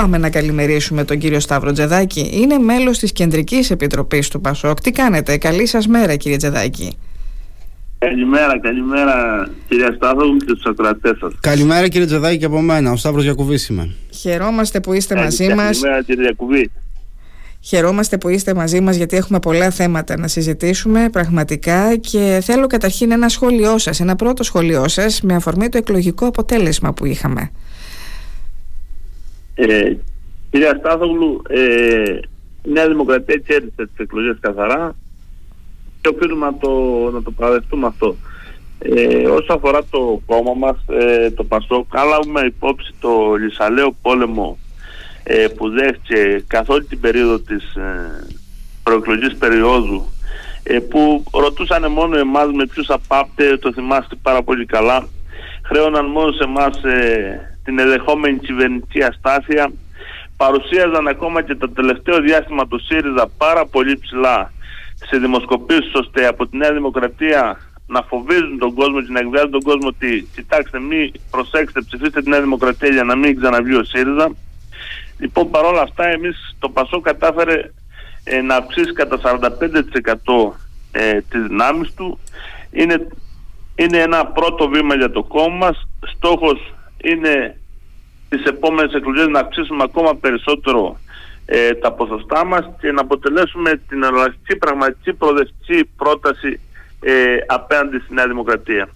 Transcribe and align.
Πάμε 0.00 0.18
να 0.18 0.30
καλημερίσουμε 0.30 1.04
τον 1.04 1.18
κύριο 1.18 1.40
Σταύρο 1.40 1.72
Τζεδάκη. 1.72 2.30
Είναι 2.32 2.58
μέλος 2.58 2.98
της 2.98 3.12
Κεντρικής 3.12 3.70
Επιτροπής 3.70 4.28
του 4.28 4.40
Πασόκ. 4.40 4.80
Τι 4.80 4.90
κάνετε, 4.90 5.36
καλή 5.36 5.66
σας 5.66 5.86
μέρα 5.86 6.16
κύριε 6.16 6.36
Τζεδάκη. 6.36 6.96
Καλημέρα, 7.98 8.60
καλημέρα 8.60 9.48
κυρία 9.68 9.92
Σταύρο 9.96 10.36
και 10.36 10.44
τους 10.44 10.64
ακροατές 10.64 11.18
σας. 11.20 11.32
Καλημέρα 11.40 11.88
κύριε 11.88 12.06
Τζεδάκη 12.06 12.38
και 12.38 12.44
από 12.44 12.60
μένα, 12.60 12.92
ο 12.92 12.96
Σταύρος 12.96 13.24
Γιακουβής 13.24 13.68
είμαι. 13.68 13.94
Χαιρόμαστε 14.10 14.80
που 14.80 14.92
είστε 14.92 15.14
μαζί 15.14 15.36
καλημέρα, 15.36 15.66
μας. 15.68 15.80
Καλημέρα 15.80 16.02
κύριε 16.02 16.22
Γιακουβή. 16.22 16.70
Χαιρόμαστε 17.60 18.18
που 18.18 18.28
είστε 18.28 18.54
μαζί 18.54 18.80
μας 18.80 18.96
γιατί 18.96 19.16
έχουμε 19.16 19.38
πολλά 19.38 19.70
θέματα 19.70 20.18
να 20.18 20.28
συζητήσουμε 20.28 21.08
πραγματικά 21.12 21.96
και 21.96 22.40
θέλω 22.42 22.66
καταρχήν 22.66 23.12
ένα 23.12 23.28
σχόλιο 23.28 23.78
σας, 23.78 24.00
ένα 24.00 24.16
πρώτο 24.16 24.42
σχόλιο 24.42 24.88
σας 24.88 25.20
με 25.22 25.34
αφορμή 25.34 25.68
το 25.68 25.78
εκλογικό 25.78 26.26
αποτέλεσμα 26.26 26.92
που 26.92 27.04
είχαμε. 27.04 27.50
Ε, 29.60 29.96
κυρία 30.50 30.76
Στάθογλου, 30.78 31.42
ε, 31.48 32.18
η 32.62 32.70
Νέα 32.70 32.88
Δημοκρατία 32.88 33.36
κέρδισε 33.36 33.86
τις 33.86 33.98
εκλογές 33.98 34.36
καθαρά 34.40 34.94
και 36.00 36.08
οφείλουμε 36.08 36.46
να 36.46 36.56
το, 36.58 36.70
να 37.12 37.22
το 37.22 37.30
παραδεχτούμε 37.30 37.86
αυτό. 37.86 38.16
Ε, 38.78 39.26
όσο 39.26 39.52
αφορά 39.52 39.80
το 39.90 40.20
κόμμα 40.26 40.54
μας, 40.54 40.76
ε, 40.88 41.30
το 41.30 41.44
ΠΑΣΟΚ, 41.44 41.96
αν 41.96 42.08
λάβουμε 42.08 42.40
υπόψη 42.40 42.92
το 43.00 43.34
Λυσαλαίο 43.34 43.96
πόλεμο 44.02 44.58
ε, 45.22 45.46
που 45.56 45.68
δέχτηκε 45.70 46.44
καθ' 46.46 46.70
όλη 46.70 46.84
την 46.84 47.00
περίοδο 47.00 47.38
της 47.38 47.74
ε, 47.74 48.26
προεκλογής 48.82 49.36
περίοδου 49.36 50.08
ε, 50.62 50.78
που 50.78 51.24
ρωτούσαν 51.32 51.92
μόνο 51.92 52.18
εμάς 52.18 52.52
με 52.52 52.66
ποιους 52.66 52.90
απάπτε, 52.90 53.56
το 53.56 53.72
θυμάστε 53.72 54.14
πάρα 54.22 54.42
πολύ 54.42 54.66
καλά, 54.66 55.08
χρέωναν 55.62 56.06
μόνο 56.06 56.32
σε 56.32 56.44
εμάς 56.44 56.84
ε, 56.84 57.57
την 57.68 57.78
εδεχόμενη 57.78 58.38
κυβερνητική 58.38 59.02
αστάθεια, 59.02 59.72
παρουσίαζαν 60.36 61.08
ακόμα 61.08 61.42
και 61.42 61.54
το 61.54 61.68
τελευταίο 61.70 62.20
διάστημα 62.20 62.66
του 62.66 62.80
ΣΥΡΙΖΑ 62.80 63.30
πάρα 63.38 63.66
πολύ 63.66 63.98
ψηλά 63.98 64.52
σε 64.94 65.18
δημοσκοπήσεις 65.18 65.94
ώστε 65.94 66.26
από 66.26 66.46
τη 66.46 66.56
Νέα 66.56 66.72
Δημοκρατία 66.72 67.60
να 67.86 68.02
φοβίζουν 68.02 68.58
τον 68.58 68.74
κόσμο 68.74 69.00
και 69.00 69.12
να 69.12 69.18
εκβιάζουν 69.18 69.50
τον 69.50 69.62
κόσμο 69.62 69.88
ότι 69.88 70.28
κοιτάξτε 70.34 70.78
μη 70.78 71.12
προσέξτε 71.30 71.80
ψηφίστε 71.80 72.22
τη 72.22 72.28
Νέα 72.28 72.40
Δημοκρατία 72.40 72.88
για 72.88 73.04
να 73.04 73.16
μην 73.16 73.40
ξαναβγεί 73.40 73.74
ο 73.74 73.84
ΣΥΡΙΖΑ 73.84 74.30
Λοιπόν, 75.18 75.50
παρόλα 75.50 75.80
αυτά, 75.80 76.06
εμείς 76.06 76.56
το 76.58 76.68
ΠΑΣΟ 76.68 77.00
κατάφερε 77.00 77.70
ε, 78.24 78.40
να 78.40 78.56
αυξήσει 78.56 78.92
κατά 78.92 79.18
45% 79.22 80.52
ε, 80.92 81.20
τις 81.20 81.42
δυνάμεις 81.42 81.94
του. 81.94 82.18
Είναι, 82.70 83.06
είναι 83.74 83.98
ένα 83.98 84.26
πρώτο 84.26 84.68
βήμα 84.68 84.94
για 84.94 85.10
το 85.10 85.22
κόμμα 85.22 85.56
μας. 85.56 85.88
Στόχος 86.16 86.72
είναι 87.02 87.57
τις 88.28 88.44
επόμενες 88.44 88.92
εκλογές 88.92 89.26
να 89.26 89.40
αυξήσουμε 89.40 89.82
ακόμα 89.82 90.16
περισσότερο 90.16 90.98
ε, 91.46 91.74
τα 91.74 91.92
ποσοστά 91.92 92.44
μας 92.44 92.68
και 92.80 92.92
να 92.92 93.00
αποτελέσουμε 93.00 93.80
την 93.88 94.02
εναλλακτική 94.02 94.56
πραγματική 94.56 95.12
προοδευτική 95.12 95.90
πρόταση 95.96 96.60
ε, 97.00 97.36
απέναντι 97.46 97.98
στη 97.98 98.14
Νέα 98.14 98.26
Δημοκρατία. 98.26 98.88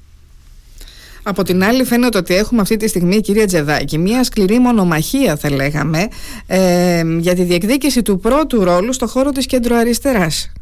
Από 1.25 1.43
την 1.43 1.65
άλλη 1.65 1.85
φαίνεται 1.85 2.19
ότι 2.19 2.35
έχουμε 2.35 2.61
αυτή 2.61 2.77
τη 2.77 2.89
στιγμή, 2.89 3.21
κυρία 3.21 3.47
Τζεδάκη, 3.47 3.99
μια 3.99 4.25
σκληρή 4.25 4.59
μονομαχία 4.59 5.37
θα 5.37 5.51
λέγαμε 5.51 6.09
ε, 6.47 7.03
για 7.19 7.35
τη 7.35 7.43
διεκδίκηση 7.43 8.03
του 8.03 8.19
πρώτου 8.19 8.65
ρόλου 8.65 8.93
στο 8.93 9.07
χώρο 9.07 9.31
της 9.31 9.47
κεντροαριστεράς. 9.47 10.53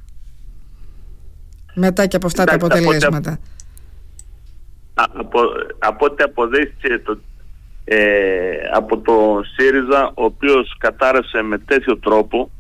Μετά 1.75 2.07
και 2.07 2.17
από 2.17 2.27
αυτά 2.27 2.45
τα 2.45 2.55
αποτελέσματα. 2.55 3.39
Από, 4.95 5.41
από 5.79 6.05
ό,τι 6.05 6.23
αποδείχθηκε 6.23 6.99
το, 6.99 7.19
ε, 7.93 8.69
από 8.73 8.99
το 8.99 9.43
ΣΥΡΙΖΑ, 9.55 10.11
ο 10.15 10.25
οποίος 10.25 10.77
κατάρρευσε 10.79 11.43
με 11.43 11.59
τέτοιο 11.59 11.99
τρόπο, 11.99 12.51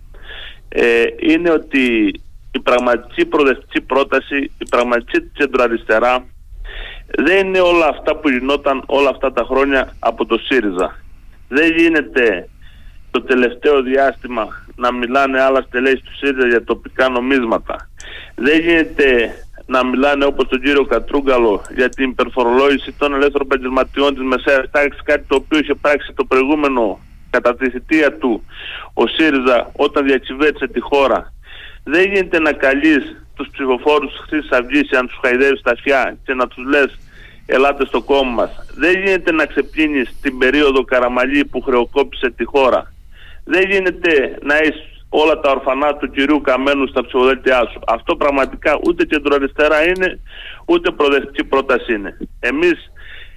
ε, 0.68 1.04
είναι 1.20 1.50
ότι 1.50 2.14
η 2.52 2.60
πραγματική 2.62 3.24
προοδευτική 3.24 3.80
πρόταση, 3.80 4.36
η 4.58 4.68
πραγματική 4.70 5.22
κεντροαριστερά 5.32 6.26
δεν 7.06 7.46
είναι 7.46 7.60
όλα 7.60 7.86
αυτά 7.86 8.16
που 8.16 8.28
γινόταν 8.28 8.82
όλα 8.86 9.08
αυτά 9.08 9.32
τα 9.32 9.42
χρόνια 9.42 9.92
από 9.98 10.26
το 10.26 10.38
ΣΥΡΙΖΑ. 10.38 10.96
Δεν 11.48 11.76
γίνεται 11.76 12.48
το 13.10 13.22
τελευταίο 13.22 13.82
διάστημα 13.82 14.46
να 14.76 14.92
μιλάνε 14.92 15.40
άλλα 15.40 15.60
στελέχη 15.60 16.02
του 16.02 16.16
ΣΥΡΙΖΑ 16.16 16.46
για 16.46 16.64
τοπικά 16.64 17.08
νομίσματα. 17.08 17.90
Δεν 18.34 18.60
γίνεται 18.60 19.34
να 19.70 19.86
μιλάνε 19.86 20.24
όπως 20.24 20.48
τον 20.48 20.60
κύριο 20.60 20.84
Κατρούγκαλο 20.84 21.62
για 21.76 21.88
την 21.88 22.10
υπερφορολόγηση 22.10 22.92
των 22.92 23.14
ελεύθερων 23.14 23.46
επαγγελματιών 23.50 24.14
της 24.14 24.22
Μεσαίας 24.22 24.70
Τάξης, 24.70 25.02
κάτι 25.04 25.24
το 25.28 25.34
οποίο 25.34 25.58
είχε 25.58 25.74
πράξει 25.74 26.12
το 26.14 26.24
προηγούμενο 26.24 26.98
κατά 27.30 27.56
τη 27.56 27.70
θητεία 27.70 28.12
του 28.12 28.44
ο 28.94 29.06
ΣΥΡΙΖΑ 29.06 29.70
όταν 29.76 30.04
διακυβέρνησε 30.04 30.66
τη 30.66 30.80
χώρα. 30.80 31.32
Δεν 31.84 32.04
γίνεται 32.12 32.38
να 32.38 32.52
καλείς 32.52 33.02
τους 33.34 33.48
ψηφοφόρους 33.52 34.10
της 34.12 34.20
Χρυσής 34.28 34.50
Αυγής 34.50 34.92
αν 34.92 35.06
τους 35.06 35.18
χαϊδεύεις 35.22 35.62
τα 35.62 35.70
αυτιά 35.70 36.16
και 36.24 36.34
να 36.34 36.46
τους 36.48 36.64
λες 36.64 36.98
ελάτε 37.46 37.86
στο 37.86 38.02
κόμμα 38.02 38.30
μας. 38.30 38.50
Δεν 38.74 38.98
γίνεται 39.04 39.32
να 39.32 39.46
ξεπλύνεις 39.46 40.16
την 40.22 40.38
περίοδο 40.38 40.84
Καραμαλή 40.84 41.44
που 41.44 41.60
χρεοκόπησε 41.60 42.30
τη 42.30 42.44
χώρα. 42.44 42.92
Δεν 43.44 43.70
γίνεται 43.70 44.38
να 44.42 44.56
έχεις 44.56 44.89
όλα 45.10 45.40
τα 45.40 45.50
ορφανά 45.50 45.96
του 45.96 46.10
κυρίου 46.10 46.40
Καμένου 46.40 46.86
στα 46.86 47.02
ψηφοδέλτια 47.02 47.68
σου. 47.72 47.80
Αυτό 47.86 48.16
πραγματικά 48.16 48.78
ούτε 48.86 49.04
κεντροαριστερά 49.04 49.88
είναι, 49.88 50.20
ούτε 50.64 50.90
προοδευτική 50.90 51.44
πρόταση 51.44 51.92
είναι. 51.92 52.16
Εμείς 52.40 52.92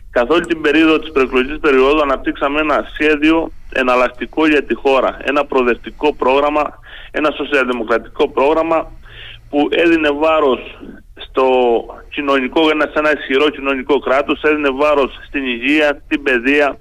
καθ' 0.09 0.29
όλη 0.31 0.45
την 0.45 0.61
περίοδο 0.61 0.99
της 0.99 1.11
προεκλογικής 1.11 1.59
περίοδου 1.59 2.01
αναπτύξαμε 2.01 2.59
ένα 2.59 2.87
σχέδιο 2.93 3.51
εναλλακτικό 3.73 4.47
για 4.47 4.63
τη 4.63 4.73
χώρα. 4.73 5.17
Ένα 5.21 5.45
προοδευτικό 5.45 6.13
πρόγραμμα, 6.13 6.79
ένα 7.11 7.31
σοσιαλδημοκρατικό 7.31 8.29
πρόγραμμα 8.29 8.91
που 9.49 9.67
έδινε 9.71 10.09
βάρος 10.11 10.79
στο 11.15 11.47
κοινωνικό, 12.09 12.69
ένα, 12.69 12.85
σε 12.85 12.99
ένα 12.99 13.11
ισχυρό 13.19 13.49
κοινωνικό 13.49 13.99
κράτος, 13.99 14.41
έδινε 14.41 14.69
βάρος 14.69 15.19
στην 15.27 15.45
υγεία, 15.45 16.01
την 16.07 16.23
παιδεία, 16.23 16.77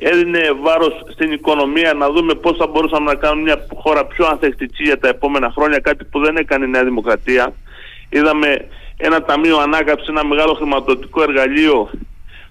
έδινε 0.00 0.40
βάρος 0.60 1.02
στην 1.12 1.32
οικονομία, 1.32 1.92
να 1.94 2.10
δούμε 2.10 2.34
πώς 2.34 2.56
θα 2.56 2.66
μπορούσαμε 2.66 3.04
να 3.12 3.14
κάνουμε 3.14 3.42
μια 3.42 3.66
χώρα 3.74 4.06
πιο 4.06 4.26
ανθεκτική 4.26 4.82
για 4.82 4.98
τα 4.98 5.08
επόμενα 5.08 5.50
χρόνια, 5.50 5.78
κάτι 5.78 6.04
που 6.04 6.20
δεν 6.20 6.36
έκανε 6.36 6.64
η 6.64 6.68
Νέα 6.68 6.84
Δημοκρατία. 6.84 7.52
Είδαμε 8.08 8.68
ένα 8.96 9.22
ταμείο 9.22 9.58
ανάκαψη, 9.58 10.06
ένα 10.08 10.24
μεγάλο 10.24 10.54
χρηματοδοτικό 10.54 11.22
εργαλείο, 11.22 11.90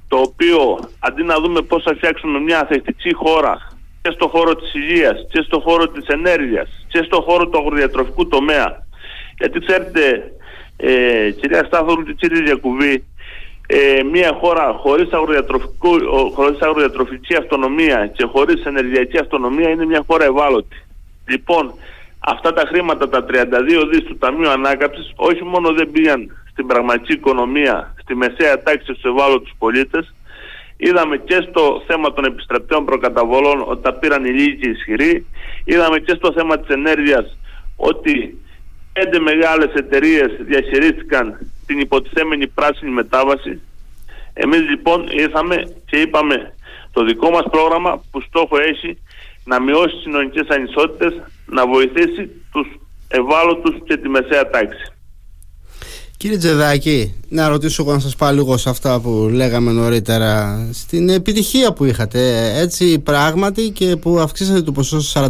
το 0.08 0.18
οποίο 0.18 0.80
αντί 1.00 1.24
να 1.24 1.40
δούμε 1.40 1.62
πώς 1.62 1.84
θα 1.84 1.96
φτιάξουμε 1.96 2.40
μια 2.40 2.60
ανθεκτική 2.60 3.14
χώρα 3.14 3.78
και 4.02 4.12
στον 4.12 4.30
χώρο 4.30 4.56
της 4.56 4.74
υγείας 4.74 5.28
και 5.32 5.42
στον 5.42 5.62
χώρο 5.62 5.88
της 5.88 6.08
ενέργειας 6.08 6.86
και 6.88 7.02
στον 7.04 7.22
χώρο 7.22 7.48
του 7.48 7.60
αγροδιατροφικού 7.60 8.28
τομέα. 8.28 8.88
Γιατί 9.38 9.60
ξέρετε, 9.60 10.32
ε, 10.78 11.32
κυρία 11.32 11.64
Στάθολου 11.64 12.04
και 12.04 12.14
κύριε 12.14 12.42
Διακουβή, 12.42 13.04
ε, 13.72 14.04
μια 14.04 14.38
χώρα 14.42 14.74
χωρίς, 14.74 15.10
χωρίς 16.34 16.60
αγροδιατροφική 16.60 17.36
αυτονομία 17.36 18.08
και 18.08 18.26
χωρίς 18.26 18.66
ενεργειακή 18.66 19.18
αυτονομία 19.18 19.70
είναι 19.70 19.86
μια 19.86 20.04
χώρα 20.08 20.26
ευάλωτη. 20.26 20.78
Λοιπόν, 21.28 21.74
αυτά 22.20 22.54
τα 22.54 22.64
χρήματα, 22.68 23.10
τα 23.10 23.26
32 23.26 23.88
δις 23.92 24.04
του 24.04 24.18
Ταμείου 24.18 24.50
Ανάκαψης, 24.50 25.14
όχι 25.16 25.44
μόνο 25.44 25.74
δεν 25.74 25.92
πήγαν 25.92 26.38
στην 26.52 26.68
πραγματική 26.68 27.14
οικονομία, 27.14 27.96
στη 28.02 28.16
μεσαία 28.16 28.64
τάξη 28.64 28.94
στους 28.94 29.04
ευάλωτους 29.04 29.54
πολίτες, 29.58 30.14
είδαμε 30.78 31.18
και 31.18 31.46
στο 31.50 31.84
θέμα 31.88 32.14
των 32.14 32.26
επιστρεπτέων 32.26 32.86
προκαταβολών 32.86 33.64
ότι 33.68 33.82
τα 33.82 33.94
πήραν 33.94 34.26
οι 34.26 34.30
λίγοι 34.30 34.56
και 34.56 34.70
ισχυροί, 34.70 35.26
είδαμε 35.64 36.00
και 36.00 36.14
στο 36.16 36.32
θέμα 36.32 36.60
της 36.60 36.76
ενέργειας 36.76 37.38
ότι 37.76 38.38
πέντε 38.94 39.20
μεγάλες 39.20 39.74
εταιρείες 39.74 40.32
διαχειρίστηκαν 40.40 41.52
την 41.66 41.80
υποτιθέμενη 41.80 42.48
πράσινη 42.48 42.92
μετάβαση. 42.92 43.62
Εμείς 44.34 44.62
λοιπόν 44.70 45.08
ήρθαμε 45.12 45.56
και 45.86 45.98
είπαμε 45.98 46.54
το 46.92 47.04
δικό 47.06 47.30
μας 47.30 47.44
πρόγραμμα 47.52 48.04
που 48.12 48.22
στόχο 48.22 48.58
έχει 48.60 48.98
να 49.44 49.62
μειώσει 49.62 49.96
τις 49.96 50.04
κοινωνικές 50.04 50.48
ανισότητες, 50.48 51.14
να 51.46 51.68
βοηθήσει 51.68 52.30
τους 52.52 52.68
ευάλωτους 53.08 53.76
και 53.86 53.98
τη 53.98 54.10
μεσαία 54.10 54.50
τάξη. 54.50 54.92
Κύριε 56.18 56.38
Τζεδάκη, 56.38 57.19
να 57.30 57.48
ρωτήσω 57.48 57.84
εγώ 57.84 57.94
να 57.94 58.00
σας 58.00 58.16
πάω 58.16 58.34
λίγο 58.34 58.58
σε 58.58 58.70
αυτά 58.70 59.00
που 59.00 59.30
λέγαμε 59.32 59.72
νωρίτερα 59.72 60.66
στην 60.74 61.10
επιτυχία 61.10 61.74
που 61.74 61.86
είχατε 61.86 62.52
έτσι 62.60 63.00
πράγματι 63.00 63.70
και 63.70 63.96
που 63.96 64.20
αυξήσατε 64.20 64.62
το 64.62 64.72
ποσό 64.72 65.02
στο 65.02 65.28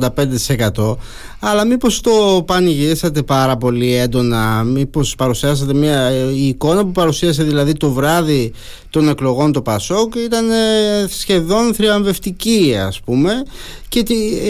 45% 0.76 0.96
αλλά 1.40 1.66
μήπως 1.66 2.02
το 2.02 2.44
πανηγυρίσατε 2.46 3.22
πάρα 3.22 3.58
πολύ 3.58 3.96
έντονα 3.96 4.64
μήπως 4.64 5.16
παρουσιάσατε 5.16 5.74
μια 5.74 6.12
η 6.34 6.48
εικόνα 6.48 6.82
που 6.82 6.92
παρουσίασε 6.92 7.44
δηλαδή 7.44 7.74
το 7.74 7.92
βράδυ 7.92 8.54
των 8.90 9.10
εκλογών 9.10 9.52
το 9.52 9.62
Πασόκ 9.62 10.16
ήταν 10.16 10.50
ε, 10.50 11.08
σχεδόν 11.10 11.74
θριαμβευτική 11.74 12.76
ας 12.88 13.00
πούμε 13.00 13.44
και 13.88 14.04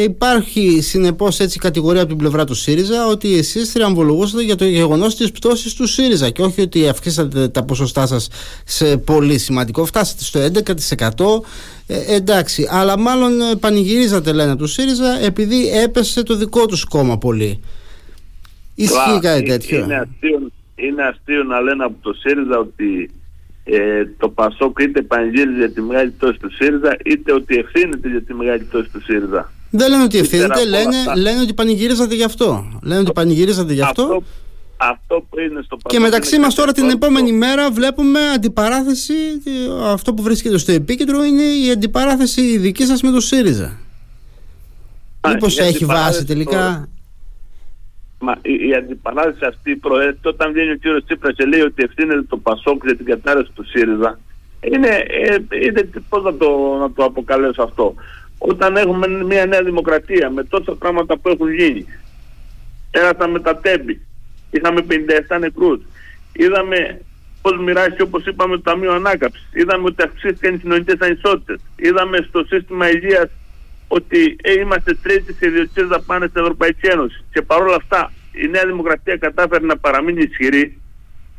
υπάρχει 0.04 0.82
συνεπώς 0.82 1.40
έτσι 1.40 1.60
κατηγορία 1.60 2.02
από 2.02 2.10
την 2.10 2.18
πλευρά 2.18 2.46
του 2.46 2.54
ΣΥΡΙΖΑ 2.54 3.08
ότι 3.08 3.38
εσείς 3.38 3.72
θριαμβολογούσατε 3.72 4.44
για 4.44 4.56
το 4.56 4.66
γεγονός 4.66 5.16
της 5.16 5.32
πτώσης 5.32 5.74
του 5.74 5.88
ΣΥΡΙΖΑ 5.88 6.30
και 6.30 6.42
όχι 6.42 6.62
ότι 6.62 6.88
αυξήσατε 6.88 7.39
αυξήσατε 7.39 7.39
τα 7.48 7.64
ποσοστά 7.64 8.08
σας 8.08 8.30
σε 8.66 8.98
πολύ 8.98 9.38
σημαντικό. 9.38 9.86
Φτάσατε 9.86 10.24
στο 10.24 10.40
11%. 10.40 11.44
Ε, 11.88 12.16
εντάξει, 12.16 12.68
αλλά 12.72 13.00
μάλλον 13.00 13.32
πανηγυρίζατε 13.60 14.32
λένε 14.32 14.56
του 14.56 14.68
ΣΥΡΙΖΑ 14.68 15.20
επειδή 15.26 15.68
έπεσε 15.68 16.24
το 16.24 16.36
δικό 16.36 16.66
τους 16.66 16.84
κόμμα 16.84 17.18
πολύ. 17.18 17.60
Ισχύει 18.76 19.20
κάτι 19.22 19.44
τέτοιο; 19.44 19.84
Είναι 19.84 19.96
αστείο, 19.96 20.52
είναι 20.76 21.04
αστείο 21.04 21.44
να 21.44 21.60
λένε 21.60 21.84
από 21.84 21.96
το 22.02 22.14
ΣΥΡΙΖΑ 22.14 22.60
ότι 22.60 23.12
ε, 23.64 24.06
το 24.18 24.30
Πασόκ 24.30 24.80
είτε 24.80 25.02
πανηγύριζε 25.02 25.58
για 25.58 25.72
τη 25.72 25.82
μεγάλη 25.82 26.10
πτώση 26.10 26.40
του 26.40 26.52
ΣΥΡΙΖΑ 26.52 26.98
είτε 27.06 27.34
ότι 27.34 27.56
ευθύνεται 27.56 28.10
για 28.10 28.22
τη 28.22 28.34
μεγάλη 28.34 28.64
πτώση 28.64 28.90
του 28.90 29.02
ΣΥΡΙΖΑ. 29.02 29.52
Δεν 29.70 29.90
λένε 29.90 30.04
ότι 30.04 30.18
ευθύνεται, 30.18 30.66
λένε, 30.66 30.98
λένε 31.16 31.42
ότι 31.42 31.54
πανηγυρίζατε 31.54 32.16
γι' 32.16 32.24
αυτό. 32.24 32.80
Λένε 32.84 33.00
ότι 33.00 33.12
πανηγυρίζατε 33.12 33.74
γι' 33.74 33.82
αυτό. 33.82 34.02
αυτό 34.02 34.24
αυτό 34.82 35.26
που 35.30 35.40
είναι 35.40 35.62
στο 35.62 35.78
Και 35.88 36.00
μεταξύ 36.00 36.40
μας 36.40 36.56
τώρα 36.56 36.72
την 36.72 36.90
επόμενη 36.90 37.32
μέρα 37.32 37.72
βλέπουμε 37.72 38.20
αντιπαράθεση, 38.30 39.14
αυτό 39.84 40.14
που 40.14 40.22
βρίσκεται 40.22 40.58
στο 40.58 40.72
επίκεντρο 40.72 41.24
είναι 41.24 41.42
η 41.42 41.72
αντιπαράθεση 41.72 42.58
δική 42.58 42.86
σας 42.86 43.02
με 43.02 43.12
το 43.12 43.20
ΣΥΡΙΖΑ. 43.20 43.80
Μήπως 45.28 45.60
έχει 45.60 45.86
βάση 45.86 46.26
τελικά... 46.26 46.88
Μα 48.22 48.38
η, 48.42 48.68
η 48.68 48.74
αντιπαράθεση 48.74 49.46
αυτή 49.46 49.76
προέρχεται 49.76 50.30
όταν 50.30 50.52
βγαίνει 50.52 50.72
ο 50.72 50.76
κύριος 50.76 51.04
Τσίπρας 51.04 51.36
και 51.36 51.46
λέει 51.46 51.62
ότι 51.62 51.84
ευθύνεται 51.84 52.22
το 52.22 52.38
Πασόκ 52.38 52.84
για 52.84 52.96
την 52.96 53.06
κατάρρευση 53.06 53.52
του 53.52 53.66
ΣΥΡΙΖΑ. 53.68 54.20
Είναι, 54.60 54.88
ε, 55.08 55.38
είναι 55.66 55.90
πώς 56.10 56.24
να 56.24 56.34
το, 56.36 56.78
να 56.80 56.92
το 56.92 57.04
αποκαλέσω 57.04 57.62
αυτό; 57.62 57.96
Όταν 58.38 58.76
έχουμε 58.76 59.08
μια 59.08 59.46
νέα 59.46 59.64
δημοκρατία 59.64 60.30
με 60.30 60.44
τόσα 60.44 60.76
πράγματα 60.76 61.18
που 61.18 61.30
έχουν 61.30 61.54
γίνει. 61.54 61.86
Πέρασαν 62.92 63.32
με 63.32 63.40
τα 63.40 63.58
τέμπη. 63.58 64.02
Είχαμε 64.52 64.86
57 64.90 65.40
νεκρούς. 65.40 65.80
Είδαμε 66.34 67.02
πώς 67.42 67.58
μοιράζει 67.58 68.02
όπως 68.02 68.26
είπαμε 68.26 68.56
το 68.56 68.62
Ταμείο 68.62 68.94
Ανάκαψης. 68.94 69.50
Είδαμε 69.54 69.84
ότι 69.86 70.04
αυξήθηκαν 70.04 70.54
οι 70.54 70.58
κοινωνικές 70.58 71.00
ανισότητες. 71.00 71.60
Είδαμε 71.76 72.18
στο 72.28 72.44
σύστημα 72.44 72.90
υγείας 72.90 73.30
ότι 73.88 74.36
ε, 74.42 74.52
είμαστε 74.52 74.94
τρίτη 74.94 75.34
σε 75.34 75.48
ιδιωτικές 75.48 75.88
δαπάνες 75.88 76.30
στην 76.30 76.42
Ευρωπαϊκή 76.42 76.88
Ένωση. 76.88 77.24
Και 77.32 77.42
παρόλα 77.42 77.76
αυτά 77.76 78.12
η 78.32 78.48
Νέα 78.48 78.66
Δημοκρατία 78.66 79.18
κατάφερε 79.18 79.66
να 79.66 79.78
παραμείνει 79.78 80.24
ισχυρή. 80.24 80.82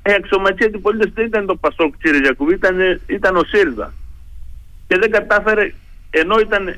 Η 0.06 0.12
αξιωματική 0.12 0.64
αντιπολίτευση 0.64 1.14
δεν 1.14 1.26
ήταν 1.26 1.46
το 1.46 1.56
Πασόκ 1.56 1.94
κύριε 2.02 2.20
Γιακουβή, 2.20 2.54
ήταν, 2.54 3.00
ήταν 3.06 3.36
ο 3.36 3.44
ΣΥΡΙΖΑ. 3.44 3.94
Και 4.86 4.98
δεν 4.98 5.10
κατάφερε, 5.10 5.72
ενώ 6.10 6.38
ήταν 6.38 6.74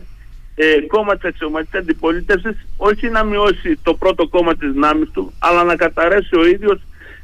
ε, 0.55 0.81
κόμμα 0.87 1.15
της 1.15 1.25
αξιωματικής 1.25 1.81
αντιπολίτευσης, 1.81 2.67
όχι 2.77 3.09
να 3.09 3.25
μειώσει 3.25 3.79
το 3.83 3.95
πρώτο 3.95 4.29
κόμμα 4.29 4.57
της 4.57 4.73
δυνάμεις 4.73 5.11
του, 5.11 5.33
αλλά 5.39 5.65
να 5.65 5.77
καταρρέσει 5.77 6.37
ο 6.37 6.47
ίδιος 6.47 6.81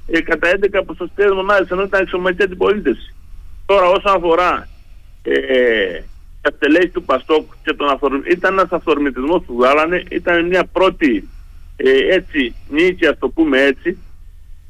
ε, 0.07 0.21
κατά 0.21 0.49
11 0.51 0.83
ποσοστές 0.87 1.31
μονάδες, 1.31 1.71
ενώ 1.71 1.83
ήταν 1.83 2.03
αξιωματική 2.03 2.43
αντιπολίτευση. 2.43 3.15
Τώρα 3.67 3.87
όσον 3.89 4.15
αφορά 4.15 4.69
ε, 5.23 6.03
τα 6.41 6.51
του 6.93 7.03
Παστόκ 7.03 7.53
και 7.63 7.75
τον 7.75 7.89
αφορμ... 7.89 8.21
ήταν 8.31 8.53
ένας 8.53 8.71
αυθορμητισμός 8.71 9.43
που 9.47 9.55
βγάλανε, 9.55 10.03
ήταν 10.11 10.47
μια 10.47 10.65
πρώτη 10.65 11.29
ε, 11.77 12.15
έτσι 12.15 12.55
νίκη 12.69 13.07
ας 13.07 13.19
το 13.19 13.29
πούμε 13.29 13.61
έτσι, 13.63 13.99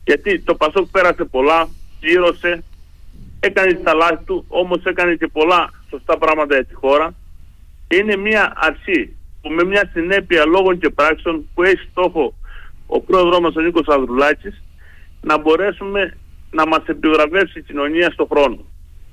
γιατί 0.05 0.41
το 0.41 0.55
Παστόκ 0.55 0.89
πέρασε 0.91 1.25
πολλά, 1.25 1.69
πλήρωσε, 2.01 2.65
έκανε 3.41 3.73
τα 3.73 3.95
λάθη 3.95 4.25
του, 4.25 4.45
όμως 4.49 4.85
έκανε 4.85 5.15
και 5.15 5.27
πολλά 5.27 5.71
σωστά 5.91 6.19
πράγματα 6.19 6.55
για 6.55 6.65
τη 6.65 6.75
χώρα. 6.75 7.15
Είναι 7.89 8.17
μια 8.17 8.53
αρχή 8.57 9.17
που 9.43 9.51
με 9.51 9.65
μια 9.65 9.91
συνέπεια 9.93 10.47
λόγων 10.47 10.79
και 10.79 10.91
πράξεων 10.91 11.49
που 11.55 11.63
έχει 11.63 11.89
στόχο 11.91 12.35
ο 12.87 13.01
πρόεδρός 13.01 13.41
μας 13.41 13.57
ο 13.57 13.61
Νίκος 13.61 13.87
Ανδρουλάκης 13.87 14.63
να 15.21 15.39
μπορέσουμε 15.39 16.17
να 16.51 16.67
μας 16.67 16.83
επιβραβεύσει 16.87 17.59
η 17.59 17.63
κοινωνία 17.63 18.11
στον 18.11 18.27
χρόνο. 18.33 18.65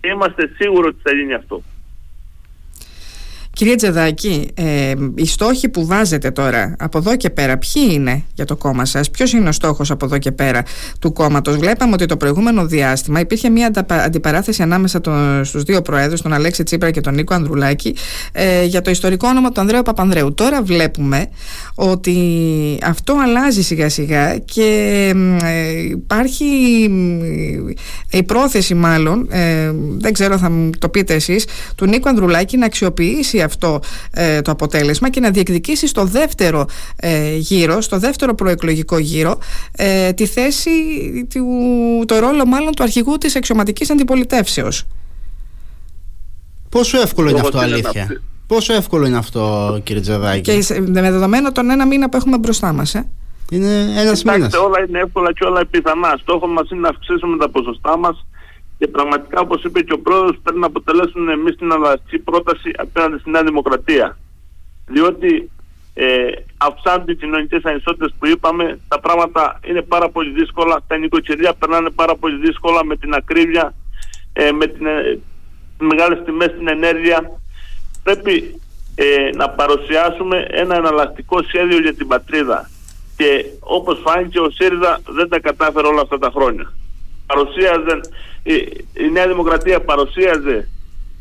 Είμαστε 0.01 0.51
σίγουροι 0.57 0.88
ότι 0.88 1.00
θα 1.04 1.16
γίνει 1.16 1.33
αυτό. 1.33 1.63
Κύριε 3.56 3.75
Τζεδάκη, 3.75 4.48
ε, 4.54 4.94
οι 5.16 5.25
στόχοι 5.25 5.69
που 5.69 5.86
βάζετε 5.86 6.31
τώρα 6.31 6.75
από 6.80 6.98
εδώ 6.98 7.16
και 7.16 7.30
πέρα, 7.30 7.57
ποιοι 7.57 7.84
είναι 7.92 8.24
για 8.34 8.46
το 8.46 8.56
κόμμα 8.56 8.86
σας, 8.86 9.12
ποιος 9.12 9.34
είναι 9.34 9.50
ο 9.50 9.52
στόχος 9.52 9.92
από 9.92 10.06
εδώ 10.06 10.18
και 10.18 10.31
πέρα 10.31 10.63
του 11.00 11.13
κόμματος; 11.13 11.56
Βλέπαμε 11.56 11.94
ότι 11.94 12.06
το 12.06 12.18
προηγούμενο 12.18 12.66
διάστημα 12.66 13.19
υπήρχε 13.19 13.50
μια 13.50 13.72
αντιπαράθεση 13.88 14.62
ανάμεσα 14.62 15.02
στους 15.44 15.63
δύο 15.63 15.81
προέδρους, 15.81 16.22
τον 16.22 16.34
Αλέξη 16.34 16.63
Τσίπρα 16.63 16.92
και 16.92 17.02
τον 17.02 17.13
Νίκο 17.13 17.34
Ανδρουλάκη, 17.34 17.96
ε, 18.31 18.63
για 18.63 18.81
το 18.81 18.90
ιστορικό 18.90 19.28
όνομα 19.28 19.52
του 19.52 19.62
Ανδρέου 19.62 19.81
Παπανδρέου. 19.81 20.34
Τώρα 20.34 20.62
βλέπουμε 20.62 21.28
ότι 21.75 22.18
αυτό 22.84 23.16
αλλάζει 23.24 23.63
σιγά 23.63 23.90
σιγά 23.90 24.38
και 24.38 25.12
ε, 25.44 25.81
υπάρχει 25.90 26.46
η 28.10 28.24
πρόθεση, 28.24 28.74
μάλλον, 28.74 29.28
ε, 29.30 29.72
δεν 29.98 30.13
ξέρω, 30.13 30.38
θα 30.38 30.50
μου 30.50 30.69
το 30.80 30.90
πείτε 30.90 31.13
εσείς, 31.13 31.46
του 31.75 31.86
Νίκο 31.86 32.10
Ανδρουλάκη 32.10 32.58
να 32.58 32.66
αξιοποιήσει 32.66 33.44
αυτό 33.45 33.80
ε, 34.12 34.42
το 34.42 34.51
αποτέλεσμα 34.51 35.09
και 35.09 35.19
να 35.19 35.30
διεκδικήσει 35.31 35.88
στο 35.88 36.06
δεύτερο 36.06 36.65
ε, 36.95 37.36
γύρο, 37.36 37.81
στο 37.81 37.97
δεύτερο 37.97 38.36
προεκλογικό 38.36 38.97
γύρο, 38.97 39.38
ε, 39.71 40.13
τη 40.13 40.25
θέση, 40.25 40.71
του, 41.33 41.45
το 42.06 42.19
ρόλο 42.19 42.45
μάλλον 42.45 42.71
του 42.71 42.83
αρχηγού 42.83 43.18
της 43.18 43.36
αξιωματικής 43.36 43.89
αντιπολιτεύσεως. 43.89 44.83
Πόσο 46.69 47.01
εύκολο 47.01 47.30
είναι 47.30 47.39
αυτό 47.39 47.59
αλήθεια; 47.59 48.21
Πόσο 48.47 48.74
εύκολο 48.74 49.06
είναι 49.06 49.18
αυτό 49.18 49.80
κύριε 49.83 50.01
Τζεδάκη. 50.01 50.41
Και 50.41 50.80
με 50.80 51.01
δεδομένο 51.01 51.51
τον 51.51 51.69
ένα 51.69 51.86
μήνα 51.86 52.09
που 52.09 52.18
έχουμε 52.18 52.38
μπροστά 52.38 52.74
μας. 52.74 52.95
Ε. 52.95 53.07
Είναι 53.50 53.94
ένας 53.98 54.24
μήνας. 54.24 54.53
Όλα 54.53 54.86
είναι 54.88 55.00
εύκολα 55.00 55.33
και 55.33 55.44
όλα 55.44 55.65
πιθανά. 55.65 56.18
Στόχος 56.21 56.51
μας 56.51 56.69
είναι 56.69 56.80
να 56.81 56.89
αυξήσουμε 56.89 57.38
τα 57.38 57.50
ποσοστά 57.50 57.98
μας 57.98 58.25
και 58.77 58.88
πραγματικά 58.88 59.39
όπως 59.39 59.63
είπε 59.63 59.81
και 59.81 59.94
ο 59.94 60.00
πρόεδρος 60.00 60.38
πρέπει 60.44 60.60
να 60.60 60.66
αποτελέσουν 60.66 61.30
εμείς 61.30 61.56
την 61.56 61.72
αλλαγή 61.72 62.19
πρόταση 62.24 62.72
απέναντι 62.77 63.19
στη 63.19 63.30
Νέα 63.30 63.44
Δημοκρατία. 63.44 64.18
Διότι 64.88 65.50
ε, 65.94 66.27
αυξάνονται 66.57 67.12
οι 67.12 67.16
κοινωνικές 67.16 67.63
ανισότητες 67.63 68.13
που 68.19 68.27
είπαμε, 68.27 68.80
τα 68.88 69.00
πράγματα 69.00 69.60
είναι 69.66 69.81
πάρα 69.81 70.10
πολύ 70.10 70.31
δύσκολα, 70.31 70.81
τα 70.88 70.98
νοικοκυριά 70.98 71.54
περνάνε 71.54 71.89
πάρα 71.89 72.16
πολύ 72.16 72.38
δύσκολα 72.38 72.86
με 72.86 72.95
την 72.95 73.13
ακρίβεια, 73.13 73.74
ε, 74.33 74.51
με 74.51 74.68
την 74.68 74.86
ε, 74.86 75.19
μεγάλες 75.80 76.24
τιμές 76.25 76.50
στην 76.50 76.68
ενέργεια. 76.68 77.39
Πρέπει 78.04 78.62
ε, 78.95 79.30
να 79.36 79.50
παρουσιάσουμε 79.50 80.48
ένα 80.50 80.75
εναλλακτικό 80.75 81.44
σχέδιο 81.44 81.80
για 81.80 81.94
την 81.94 82.07
πατρίδα. 82.07 82.69
Και 83.18 83.45
όπως 83.60 84.00
φάνηκε 84.04 84.39
ο 84.39 84.50
ΣΥΡΙΖΑ 84.50 85.00
δεν 85.07 85.30
τα 85.30 85.39
κατάφερε 85.39 85.88
όλα 85.88 86.01
αυτά 86.01 86.18
τα 86.18 86.31
χρόνια. 86.36 86.74
Παρουσίαζε 87.25 88.00
η, 88.44 89.10
Νέα 89.12 89.27
Δημοκρατία 89.27 89.81
παρουσίαζε 89.81 90.69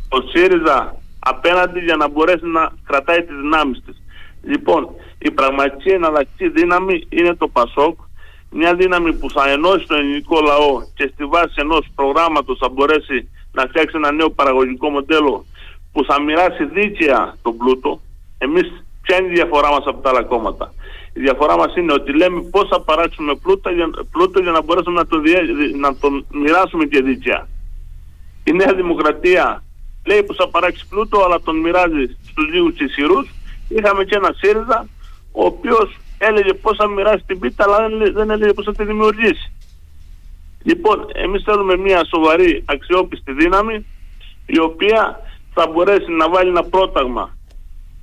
ο 0.08 0.20
ΣΥΡΙΖΑ 0.20 0.96
απέναντι 1.18 1.80
για 1.80 1.96
να 1.96 2.08
μπορέσει 2.08 2.46
να 2.46 2.72
κρατάει 2.86 3.22
τις 3.22 3.36
δυνάμεις 3.36 3.82
της. 3.86 4.02
Λοιπόν, 4.42 4.88
η 5.18 5.30
πραγματική 5.30 5.90
εναλλακτική 5.90 6.48
δύναμη 6.48 7.06
είναι 7.08 7.34
το 7.34 7.48
ΠΑΣΟΚ, 7.48 7.98
μια 8.50 8.74
δύναμη 8.74 9.12
που 9.14 9.30
θα 9.30 9.50
ενώσει 9.50 9.86
τον 9.86 9.98
ελληνικό 9.98 10.40
λαό 10.40 10.82
και 10.94 11.10
στη 11.14 11.24
βάση 11.24 11.54
ενός 11.56 11.86
προγράμματος 11.94 12.58
θα 12.58 12.68
μπορέσει 12.68 13.28
να 13.52 13.66
φτιάξει 13.66 13.96
ένα 13.96 14.12
νέο 14.12 14.30
παραγωγικό 14.30 14.88
μοντέλο 14.88 15.44
που 15.92 16.04
θα 16.04 16.20
μοιράσει 16.20 16.64
δίκαια 16.64 17.36
τον 17.42 17.56
πλούτο. 17.56 18.00
Εμείς 18.38 18.84
ποια 19.02 19.16
είναι 19.16 19.28
η 19.28 19.34
διαφορά 19.34 19.70
μας 19.70 19.84
από 19.86 20.02
τα 20.02 20.08
άλλα 20.08 20.22
κόμματα; 20.22 20.74
Η 21.16 21.20
διαφορά 21.20 21.56
μας 21.56 21.76
είναι 21.76 21.92
ότι 21.92 22.16
λέμε 22.16 22.40
πώς 22.42 22.68
θα 22.68 22.80
παράξουμε 22.80 23.34
πλούτο 23.34 23.70
για, 23.70 23.90
πλούτο 24.10 24.40
για 24.40 24.50
να 24.50 24.62
μπορέσουμε 24.62 25.00
να 25.00 25.06
τον, 25.06 25.22
να 25.80 25.96
τον 25.96 26.26
μοιράσουμε 26.32 26.84
και 26.84 27.02
δίκαια. 27.02 27.48
Η 28.44 28.52
Νέα 28.52 28.74
Δημοκρατία 28.74 29.64
λέει 30.06 30.22
πως 30.22 30.36
θα 30.36 30.48
παράξει 30.48 30.86
πλούτο 30.88 31.24
αλλά 31.24 31.40
τον 31.40 31.56
μοιράζει 31.56 32.16
στους 32.26 32.48
λίγους 32.52 32.78
ισχυρούς. 32.78 33.28
Είχαμε 33.68 34.04
και 34.04 34.16
ένα 34.16 34.34
ΣΥΡΙΖΑ 34.36 34.88
ο 35.32 35.44
οποίος 35.44 35.96
έλεγε 36.18 36.54
πώς 36.54 36.76
θα 36.76 36.88
μοιράσει 36.88 37.24
την 37.26 37.38
πίτα 37.38 37.64
αλλά 37.64 37.88
δεν 38.12 38.30
έλεγε 38.30 38.52
πώς 38.52 38.64
θα 38.64 38.74
τη 38.74 38.84
δημιουργήσει. 38.84 39.52
Λοιπόν, 40.62 41.06
εμείς 41.12 41.42
θέλουμε 41.42 41.76
μια 41.76 42.04
σοβαρή 42.04 42.62
αξιόπιστη 42.66 43.32
δύναμη 43.32 43.86
η 44.46 44.58
οποία 44.58 45.20
θα 45.54 45.66
μπορέσει 45.66 46.10
να 46.10 46.28
βάλει 46.28 46.48
ένα 46.48 46.62
πρόταγμα 46.64 47.33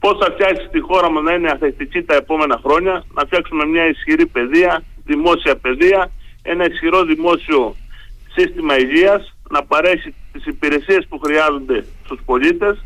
Πώς 0.03 0.17
θα 0.21 0.31
φτιάξεις 0.33 0.69
τη 0.71 0.79
χώρα 0.79 1.09
μας 1.11 1.23
να 1.23 1.33
είναι 1.33 1.49
αθεκτική 1.49 2.01
τα 2.03 2.15
επόμενα 2.15 2.59
χρόνια, 2.63 3.03
να 3.15 3.21
φτιάξουμε 3.25 3.65
μια 3.65 3.85
ισχυρή 3.87 4.25
παιδεία, 4.25 4.83
δημόσια 5.05 5.55
παιδεία, 5.55 6.11
ένα 6.41 6.65
ισχυρό 6.71 7.03
δημόσιο 7.03 7.75
σύστημα 8.35 8.77
υγείας, 8.77 9.35
να 9.49 9.63
παρέχει 9.63 10.13
τις 10.31 10.45
υπηρεσίες 10.45 11.05
που 11.09 11.19
χρειάζονται 11.19 11.85
στους 12.05 12.19
πολίτες 12.25 12.83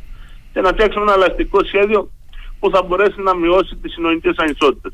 και 0.54 0.62
να 0.62 0.70
φτιάξουμε 0.70 1.04
ένα 1.04 1.14
ελαστικό 1.14 1.64
σχέδιο 1.66 2.12
που 2.60 2.70
θα 2.74 2.84
μπορέσει 2.84 3.22
να 3.22 3.36
μειώσει 3.36 3.76
τις 3.82 3.96
κοινωνικέ 3.96 4.30
ανισότητες. 4.36 4.94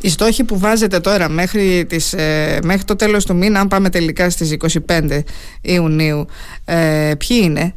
Οι 0.00 0.08
στόχοι 0.08 0.44
που 0.44 0.58
βάζετε 0.58 1.00
τώρα 1.00 1.28
μέχρι, 1.28 1.86
τις, 1.88 2.12
ε, 2.12 2.58
μέχρι 2.62 2.84
το 2.84 2.96
τέλος 2.96 3.24
του 3.24 3.36
μήνα, 3.36 3.60
αν 3.60 3.68
πάμε 3.68 3.90
τελικά 3.90 4.30
στις 4.30 4.50
25 4.50 5.24
Ιουνίου, 5.60 6.26
ε, 6.64 7.12
ποιοι 7.18 7.40
είναι, 7.42 7.72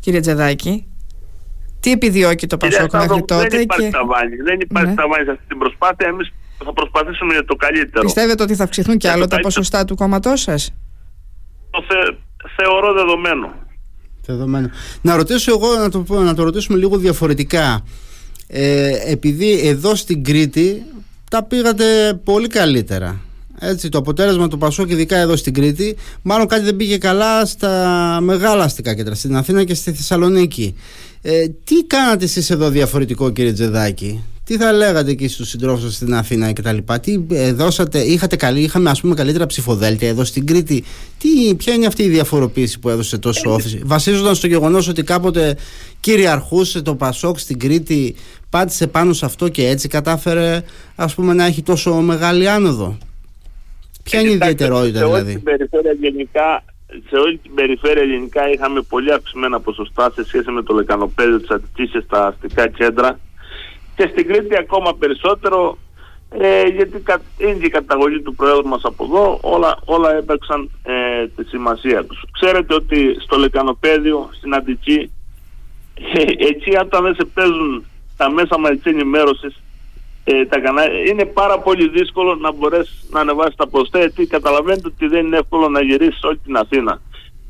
κύριε 0.00 0.20
Τζεδάκη; 0.20 0.86
Τι 1.80 1.90
επιδιώκει 1.90 2.46
το 2.46 2.56
Πασόκ 2.56 2.92
μέχρι 2.92 3.24
τότε. 3.24 3.48
Δεν 3.48 3.60
υπάρχει 3.60 3.86
και... 3.86 3.90
ταβάνι. 3.90 4.36
Δεν 4.36 4.60
υπάρχει 4.60 4.88
ναι. 4.88 4.94
ταβάνι 4.94 5.24
σε 5.24 5.30
αυτή 5.30 5.44
την 5.48 5.58
προσπάθεια. 5.58 6.08
Εμείς 6.08 6.32
θα 6.64 6.72
προσπαθήσουμε 6.72 7.32
για 7.32 7.44
το 7.44 7.54
καλύτερο. 7.54 8.04
Πιστεύετε 8.04 8.42
ότι 8.42 8.54
θα 8.54 8.64
αυξηθούν 8.64 8.96
και 8.96 9.10
άλλο 9.10 9.26
τα 9.26 9.40
ποσοστά 9.40 9.84
του 9.84 9.94
κόμματός 9.94 10.40
σας; 10.40 10.74
το 11.70 11.84
θεωρώ 12.56 12.92
δεδομένο. 12.92 13.54
Δεδομένο. 14.26 14.70
Να 15.02 15.16
ρωτήσω 15.16 15.50
εγώ, 15.50 15.76
να 15.76 15.90
το, 15.90 16.04
να 16.08 16.34
το 16.34 16.42
ρωτήσουμε 16.42 16.78
λίγο 16.78 16.96
διαφορετικά. 16.96 17.84
Ε, 18.48 19.10
επειδή 19.10 19.68
εδώ 19.68 19.94
στην 19.94 20.24
Κρήτη 20.24 20.82
τα 21.30 21.42
πήγατε 21.42 22.14
πολύ 22.24 22.48
καλύτερα. 22.48 23.20
Έτσι, 23.58 23.88
το 23.88 23.98
αποτέλεσμα 23.98 24.48
του 24.48 24.58
Πασόκ, 24.58 24.90
ειδικά 24.90 25.16
εδώ 25.16 25.36
στην 25.36 25.54
Κρήτη, 25.54 25.96
μάλλον 26.22 26.46
κάτι 26.46 26.62
δεν 26.62 26.76
πήγε 26.76 26.98
καλά 26.98 27.46
στα 27.46 28.18
μεγάλα 28.22 28.64
αστικά 28.64 28.94
κέντρα, 28.94 29.14
στην 29.14 29.36
Αθήνα 29.36 29.64
και 29.64 29.74
στη 29.74 29.92
Θεσσαλονίκη. 29.92 30.74
Ε, 31.22 31.48
τι 31.64 31.84
κάνατε 31.86 32.24
εσείς 32.24 32.50
εδώ 32.50 32.68
διαφορετικό, 32.68 33.30
κύριε 33.30 33.52
Τζεδάκη, 33.52 34.22
τι 34.44 34.56
θα 34.56 34.72
λέγατε 34.72 35.10
εκεί 35.10 35.28
στους 35.28 35.48
συντρόφους 35.48 35.82
σας 35.82 35.94
στην 35.94 36.14
Αθήνα 36.14 36.52
και 36.52 36.62
τα 36.62 36.72
λοιπά, 36.72 37.00
τι 37.00 37.20
ε, 37.30 37.52
δώσατε, 37.52 38.00
είχατε 38.00 38.36
καλή, 38.36 38.60
είχαμε 38.60 38.90
ας 38.90 39.00
πούμε 39.00 39.14
καλύτερα 39.14 39.46
ψηφοδέλτια 39.46 40.08
εδώ 40.08 40.24
στην 40.24 40.46
Κρήτη, 40.46 40.84
τι, 41.18 41.54
ποια 41.54 41.74
είναι 41.74 41.86
αυτή 41.86 42.02
η 42.02 42.08
διαφοροποίηση 42.08 42.78
που 42.78 42.88
έδωσε 42.88 43.18
τόσο 43.18 43.52
όθηση, 43.52 43.80
βασίζονταν 43.84 44.34
στο 44.34 44.46
γεγονός 44.46 44.88
ότι 44.88 45.02
κάποτε 45.02 45.56
κυριαρχούσε 46.00 46.82
το 46.82 46.94
Πασόκ 46.94 47.38
στην 47.38 47.58
Κρήτη, 47.58 48.14
πάτησε 48.50 48.86
πάνω 48.86 49.12
σε 49.12 49.24
αυτό 49.24 49.48
και 49.48 49.68
έτσι 49.68 49.88
κατάφερε 49.88 50.62
ας 50.94 51.14
πούμε 51.14 51.32
να 51.34 51.44
έχει 51.44 51.62
τόσο 51.62 51.94
μεγάλη 51.94 52.48
άνοδο; 52.48 52.98
Ποια 54.10 54.20
είναι 54.20 54.30
η 54.30 54.32
ιδιαιτερότητα 54.32 55.06
δηλαδή; 55.06 55.30
Στην 55.30 55.42
περιφέρεια 55.42 55.92
γενικά 55.92 56.64
σε 57.08 57.16
όλη 57.16 57.36
την 57.36 57.54
περιφέρεια 57.54 58.02
γενικά 58.02 58.50
είχαμε 58.50 58.80
πολύ 58.82 59.12
αυξημένα 59.12 59.60
ποσοστά 59.60 60.10
σε 60.14 60.24
σχέση 60.24 60.50
με 60.50 60.62
το 60.62 60.74
λεκανοπέδιο 60.74 61.40
της 61.40 61.50
Αττικής 61.50 62.04
στα 62.04 62.26
αστικά 62.26 62.68
κέντρα 62.68 63.18
και 63.96 64.08
στην 64.12 64.26
Κρήτη 64.26 64.56
ακόμα 64.56 64.94
περισσότερο 64.98 65.78
ε, 66.30 66.62
γιατί 66.62 67.02
είναι 67.36 67.52
και 67.52 67.66
η 67.66 67.68
καταγωγή 67.68 68.20
του 68.20 68.34
Προέδρου 68.34 68.68
μας 68.68 68.80
από 68.84 69.04
εδώ 69.04 69.38
όλα, 69.42 69.78
όλα 69.84 70.16
έπαιξαν 70.16 70.70
ε, 70.82 71.26
τη 71.36 71.44
σημασία 71.44 72.04
τους. 72.04 72.24
Ξέρετε 72.30 72.74
ότι 72.74 73.16
στο 73.20 73.36
λεκανοπέδιο, 73.36 74.30
στην 74.32 74.54
Αττική 74.54 75.10
ε, 76.14 76.46
εκεί 76.48 76.76
όταν 76.80 77.02
δεν 77.02 77.14
σε 77.14 77.24
παίζουν 77.24 77.84
τα 78.16 78.30
μέσα 78.30 78.58
μαζικής 78.58 78.92
ενημέρωσης 78.92 79.62
ε, 80.28 80.44
τα 80.46 80.58
είναι 81.08 81.24
πάρα 81.24 81.58
πολύ 81.58 81.88
δύσκολο 81.88 82.34
να 82.34 82.52
μπορέσεις 82.52 83.06
να 83.10 83.20
ανεβάσεις 83.20 83.54
τα 83.56 83.68
ποστέ 83.68 83.98
γιατί 83.98 84.26
καταλαβαίνετε 84.26 84.86
ότι 84.86 85.06
δεν 85.06 85.26
είναι 85.26 85.36
εύκολο 85.36 85.68
να 85.68 85.82
γυρίσεις 85.82 86.22
όλη 86.22 86.38
την 86.44 86.56
Αθήνα. 86.56 87.00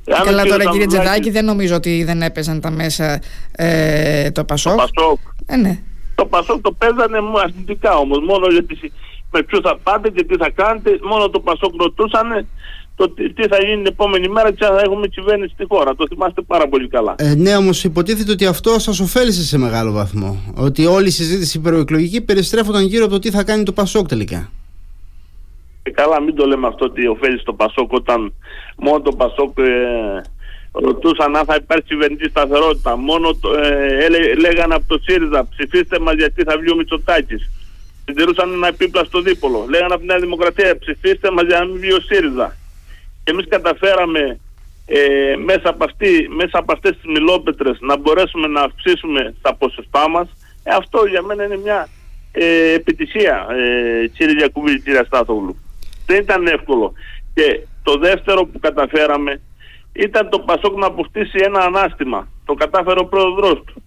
Ε, 0.04 0.14
καλά 0.24 0.44
τώρα 0.44 0.64
κύριε 0.64 0.86
Τζεδάκη 0.86 1.30
δεν 1.30 1.44
νομίζω 1.44 1.74
ότι 1.74 2.04
δεν 2.04 2.22
έπαιζαν 2.22 2.60
τα 2.60 2.70
μέσα 2.70 3.20
ε, 3.56 4.30
το 4.30 4.44
Πασόκ. 4.44 4.76
Το 4.76 4.86
Πασόκ. 4.92 5.18
Ε, 5.46 5.56
ναι. 5.56 5.78
Το 6.14 6.26
Πασόκ 6.26 6.60
το 6.60 6.72
παίζανε 6.72 7.18
αρνητικά 7.42 7.96
όμως 7.96 8.18
μόνο 8.18 8.46
γιατί 8.46 8.92
με 9.30 9.42
ποιους 9.42 9.60
θα 9.62 9.78
πάτε 9.82 10.10
και 10.10 10.24
τι 10.24 10.36
θα 10.36 10.50
κάνετε 10.50 10.98
μόνο 11.02 11.30
το 11.30 11.40
Πασόκ 11.40 11.72
ρωτούσαν 11.82 12.46
το 12.96 13.10
τι 13.10 13.48
θα 13.48 13.56
γίνει 13.62 13.76
την 13.76 13.86
επόμενη 13.86 14.28
μέρα 14.28 14.52
και 14.52 14.64
θα 14.64 14.80
έχουμε 14.84 15.06
κυβέρνηση 15.06 15.52
στη 15.54 15.64
χώρα. 15.68 15.94
Το 15.94 16.06
θυμάστε 16.08 16.42
πάρα 16.42 16.68
πολύ 16.68 16.88
καλά. 16.88 17.14
Ε, 17.18 17.34
ναι, 17.34 17.56
όμως 17.56 17.84
υποτίθεται 17.84 18.32
ότι 18.32 18.46
αυτό 18.46 18.78
σας 18.78 19.00
ωφέλησε 19.00 19.42
σε 19.42 19.58
μεγάλο 19.58 19.92
βαθμό. 19.92 20.52
Ότι 20.56 20.86
όλη 20.86 21.06
η 21.06 21.10
συζήτηση 21.10 21.60
προεκλογική 21.60 22.20
περιστρέφονταν 22.20 22.84
γύρω 22.84 23.04
από 23.04 23.12
το 23.12 23.18
τι 23.18 23.30
θα 23.30 23.44
κάνει 23.44 23.62
το 23.62 23.72
Πασόκ 23.72 24.08
τελικά. 24.08 24.50
Ε, 25.82 25.90
καλά, 25.90 26.20
μην 26.20 26.34
το 26.34 26.46
λέμε 26.46 26.66
αυτό 26.66 26.84
ότι 26.84 27.06
ωφέλησε 27.06 27.44
το 27.44 27.52
Πασόκ 27.52 27.92
όταν 27.92 28.32
μόνο 28.76 29.00
το 29.00 29.12
Πασόκ 29.12 29.58
ε, 29.58 29.64
ρωτούσαν 30.72 31.36
αν 31.36 31.44
θα 31.44 31.54
υπάρξει 31.54 31.86
κυβερνητική 31.88 32.28
σταθερότητα. 32.30 32.96
Μόνο 32.96 33.34
το, 33.34 33.52
ε, 33.52 34.08
λέγανε 34.38 34.74
από 34.74 34.84
το 34.86 34.98
ΣΥΡΙΖΑ 35.02 35.48
ψηφίστε 35.50 35.98
μας 35.98 36.14
γιατί 36.14 36.42
θα 36.42 36.58
βγει 36.58 36.70
ο 36.72 36.76
Μητσοτάκης. 36.76 37.50
Συντηρούσαν 38.04 38.52
ένα 38.52 38.68
επίπλαστο 38.68 39.20
δίπολο. 39.20 39.66
Λέγανε 39.68 39.92
από 39.92 40.02
τη 40.02 40.06
Νέα 40.06 40.18
Δημοκρατία 40.18 40.78
ψηφίστε 40.78 41.30
μας 41.30 41.44
για 41.46 41.58
να 41.58 41.64
μην 41.64 41.80
βγει 41.80 41.92
ο 41.92 42.00
ΣΥΡΙΖΑ 42.00 42.56
εμείς 43.30 43.46
καταφέραμε 43.48 44.40
ε, 44.86 45.36
μέσα, 45.44 45.68
από 45.68 45.84
αυτή, 45.84 46.28
μέσα 46.30 46.58
από 46.58 46.72
αυτές 46.72 46.90
τις 46.90 47.04
μιλόπετρες 47.04 47.78
να 47.80 47.96
μπορέσουμε 47.96 48.46
να 48.46 48.60
αυξήσουμε 48.60 49.34
τα 49.42 49.54
ποσοστά 49.54 50.08
μας. 50.08 50.28
Ε, 50.62 50.74
αυτό 50.74 51.04
για 51.04 51.22
μένα 51.22 51.44
είναι 51.44 51.56
μια 51.56 51.88
ε, 52.32 52.72
επιτυχία 52.72 53.46
ε, 53.50 54.06
κύριε 54.06 54.34
Γιακουβή, 54.34 54.80
κύριε 54.80 55.04
Στάθογλου 55.04 55.56
δεν 56.06 56.20
ήταν 56.20 56.46
εύκολο. 56.46 56.92
Και 57.34 57.66
το 57.82 57.98
δεύτερο 57.98 58.44
που 58.44 58.58
καταφέραμε 58.58 59.40
ήταν 59.92 60.28
το 60.28 60.38
Πασόκ 60.38 60.78
να 60.78 60.86
αποκτήσει 60.86 61.38
ένα 61.44 61.58
ανάστημα. 61.58 62.28
Το 62.44 62.54
κατάφερε 62.54 63.00
ο 63.00 63.06
πρόεδρος 63.06 63.62
του. 63.66 63.82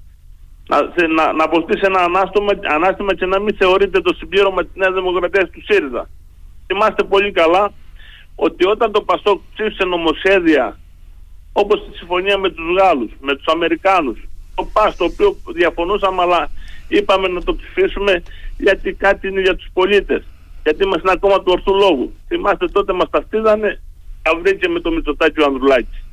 Να, 0.67 1.07
να, 1.07 1.33
να 1.33 1.43
αποκτήσει 1.43 1.81
ένα 1.85 1.99
ανάστημα, 1.99 2.51
ανάστημα 2.75 3.15
και 3.15 3.25
να 3.25 3.39
μην 3.39 3.55
θεωρείται 3.55 4.01
το 4.01 4.13
συμπλήρωμα 4.17 4.63
της 4.63 4.71
Νέας 4.75 4.93
Δημοκρατίας 4.93 5.49
του 5.49 5.61
ΣΥΡΙΖΑ. 5.63 6.09
Θυμάστε 6.67 7.03
πολύ 7.03 7.31
καλά 7.31 7.73
ότι 8.39 8.65
όταν 8.65 8.91
το 8.91 9.01
Πασόκ 9.01 9.41
ψήφισε 9.53 9.83
νομοσχέδια 9.83 10.79
όπως 11.53 11.83
τη 11.85 11.97
συμφωνία 11.97 12.37
με 12.37 12.49
τους 12.49 12.65
Γάλλους, 12.77 13.11
με 13.21 13.35
τους 13.35 13.45
Αμερικάνους, 13.45 14.19
το 14.55 14.63
ΠΑΣ 14.73 14.95
το 14.95 15.03
οποίο 15.03 15.37
διαφωνούσαμε 15.55 16.21
αλλά 16.21 16.49
είπαμε 16.87 17.27
να 17.27 17.43
το 17.43 17.55
ψηφίσουμε 17.55 18.23
γιατί 18.57 18.93
κάτι 18.93 19.27
είναι 19.27 19.41
για 19.41 19.55
τους 19.55 19.67
πολίτες, 19.73 20.23
γιατί 20.63 20.83
είμαστε 20.83 21.11
ακόμα 21.11 21.37
του 21.37 21.51
ορθού 21.55 21.73
λόγου. 21.75 22.13
Θυμάστε 22.27 22.67
τότε 22.67 22.93
μας 22.93 23.09
ταυτίζανε 23.09 23.81
τα 24.21 24.35
βρήκε 24.35 24.67
με 24.67 24.79
το 24.79 24.91
Μητσοτάκι 24.91 25.41
ο 25.41 25.45
Ανδρουλάκης. 25.45 26.03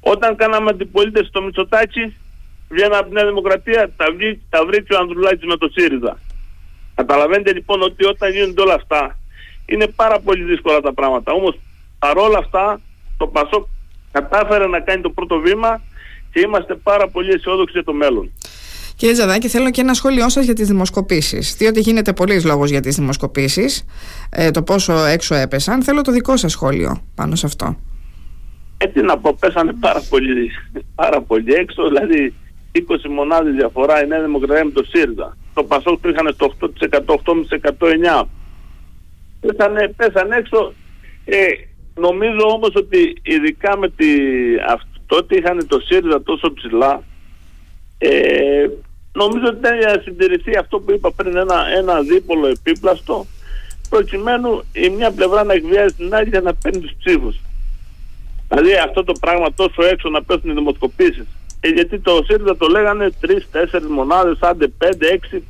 Όταν 0.00 0.36
κάναμε 0.36 0.70
αντιπολίτευση 0.70 1.28
στο 1.28 1.42
Μητσοτάκι, 1.42 2.16
βγαίναμε 2.68 2.96
από 2.96 3.08
τη 3.08 3.14
Νέα 3.14 3.26
Δημοκρατία, 3.26 3.92
τα, 3.96 4.06
βρή, 4.16 4.42
τα 4.50 4.66
βρήκε 4.66 4.94
ο 4.94 4.98
Ανδρουλάκης 4.98 5.46
με 5.46 5.56
το 5.56 5.68
ΣΥΡΙΖΑ. 5.74 6.18
Καταλαβαίνετε 6.94 7.52
λοιπόν 7.52 7.82
ότι 7.82 8.04
όταν 8.04 8.32
γίνονται 8.32 8.60
όλα 8.60 8.74
αυτά, 8.74 9.18
είναι 9.66 9.86
πάρα 9.86 10.20
πολύ 10.20 10.42
δύσκολα 10.44 10.80
τα 10.80 10.92
πράγματα. 10.92 11.32
Όμως 11.32 11.58
παρόλα 11.98 12.38
αυτά 12.38 12.80
το 13.16 13.26
Πασόκ 13.26 13.66
κατάφερε 14.12 14.66
να 14.66 14.80
κάνει 14.80 15.02
το 15.02 15.10
πρώτο 15.10 15.38
βήμα 15.38 15.80
και 16.32 16.40
είμαστε 16.40 16.74
πάρα 16.74 17.08
πολύ 17.08 17.30
αισιόδοξοι 17.30 17.72
για 17.72 17.84
το 17.84 17.92
μέλλον. 17.92 18.30
Κύριε 18.96 19.14
Ζαδάκη, 19.14 19.48
θέλω 19.48 19.70
και 19.70 19.80
ένα 19.80 19.94
σχόλιο 19.94 20.28
σας 20.28 20.44
για 20.44 20.54
τις 20.54 20.68
δημοσκοπήσεις. 20.68 21.56
Διότι 21.56 21.80
γίνεται 21.80 22.12
πολλής 22.12 22.44
λόγος 22.44 22.70
για 22.70 22.80
τις 22.80 22.96
δημοσκοπήσεις, 22.96 23.84
ε, 24.30 24.50
το 24.50 24.62
πόσο 24.62 25.04
έξω 25.04 25.34
έπεσαν. 25.34 25.82
Θέλω 25.82 26.00
το 26.00 26.12
δικό 26.12 26.36
σας 26.36 26.52
σχόλιο 26.52 27.02
πάνω 27.14 27.34
σε 27.34 27.46
αυτό. 27.46 27.76
Έτσι 28.76 29.00
να 29.00 29.18
πω, 29.18 29.36
πέσανε 29.40 29.72
πάρα 29.80 30.02
πολύ, 30.08 30.50
πάρα 30.94 31.20
πολύ 31.20 31.52
έξω. 31.52 31.88
Δηλαδή, 31.88 32.34
20 32.72 33.08
μονάδες 33.08 33.54
διαφορά 33.54 34.04
η 34.04 34.06
Νέα 34.06 34.22
Δημοκρατία 34.22 34.64
με 34.64 34.70
το 34.70 34.84
ΣΥΡΙΖΑ. 34.84 35.36
Το 35.54 35.64
Πασόκ 35.64 36.00
το 36.00 36.08
είχαν 36.08 36.32
στο 36.34 36.44
8%, 36.44 37.14
8,5% 37.14 37.88
9% 37.88 38.22
πέσανε, 39.46 39.88
πέσανε 39.88 40.36
έξω. 40.36 40.72
Ε, 41.24 41.46
νομίζω 41.94 42.46
όμως 42.46 42.70
ότι 42.74 43.16
ειδικά 43.22 43.78
με 43.78 43.88
τη, 43.88 44.06
αυτό 44.68 45.16
ότι 45.16 45.36
είχαν 45.36 45.66
το 45.66 45.80
ΣΥΡΙΖΑ 45.80 46.22
τόσο 46.22 46.52
ψηλά 46.52 47.02
ε, 47.98 48.66
νομίζω 49.12 49.46
ότι 49.46 49.56
ήταν 49.56 49.78
για 49.78 49.92
να 49.94 50.02
συντηρηθεί 50.02 50.56
αυτό 50.56 50.78
που 50.80 50.92
είπα 50.92 51.12
πριν 51.12 51.36
ένα, 51.36 51.66
ένα 51.76 52.00
δίπολο 52.00 52.46
επίπλαστο 52.46 53.26
προκειμένου 53.88 54.62
η 54.72 54.88
μια 54.88 55.10
πλευρά 55.10 55.44
να 55.44 55.52
εκβιάζει 55.52 55.94
την 55.94 56.14
άλλη 56.14 56.28
για 56.28 56.40
να 56.40 56.54
παίρνει 56.54 56.80
τους 56.80 56.94
ψήφους. 56.98 57.40
Δηλαδή 58.48 58.74
αυτό 58.74 59.04
το 59.04 59.12
πράγμα 59.20 59.52
τόσο 59.54 59.82
έξω 59.82 60.08
να 60.08 60.22
πέσουν 60.22 60.50
οι 60.50 60.54
δημοσκοπήσεις. 60.54 61.26
Ε, 61.60 61.68
γιατί 61.68 61.98
το 61.98 62.24
ΣΥΡΙΖΑ 62.26 62.56
το 62.56 62.66
λέγανε 62.66 63.10
3-4 63.52 63.80
μονάδες, 63.88 64.38
άντε 64.40 64.72
5-6 64.78 65.42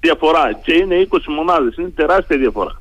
διαφορά 0.00 0.52
και 0.62 0.72
είναι 0.72 1.06
20 1.10 1.18
μονάδες, 1.26 1.76
είναι 1.76 1.88
τεράστια 1.88 2.38
διαφορά. 2.38 2.80